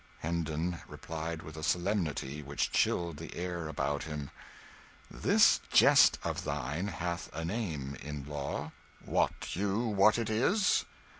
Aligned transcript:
Hendon 0.21 0.79
replied 0.87 1.43
with 1.43 1.55
a 1.55 1.61
solemnity 1.61 2.41
which 2.41 2.71
chilled 2.71 3.17
the 3.17 3.35
air 3.35 3.67
about 3.67 4.05
him 4.05 4.31
"This 5.11 5.59
jest 5.71 6.17
of 6.23 6.43
thine 6.43 6.87
hath 6.87 7.29
a 7.35 7.45
name, 7.45 7.95
in 8.01 8.25
law, 8.27 8.71
wot 9.05 9.55
you 9.55 9.77
what 9.85 10.17
it 10.17 10.31
is?" 10.31 10.85